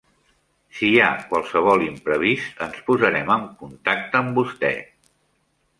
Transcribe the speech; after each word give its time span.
Si 0.77 0.87
hi 0.93 0.95
ha 1.01 1.09
qualsevol 1.33 1.85
imprevist 1.89 2.65
ens 2.67 2.81
posarem 2.89 3.31
en 3.39 3.45
contacte 3.65 4.23
amb 4.23 4.35
vostè. 4.43 4.75